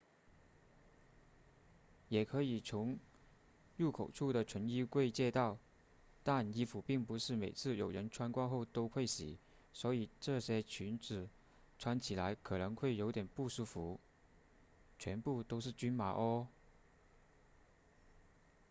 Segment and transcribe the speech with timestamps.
[2.09, 2.97] 也可以从
[3.77, 5.59] 入口处的存衣柜借到
[6.23, 9.37] 但衣服并不是每次有人穿过后都会洗
[9.73, 11.29] 所以这些裙子
[11.77, 13.99] 穿起来可能会有点不舒服
[14.97, 16.47] 全部都是均码哦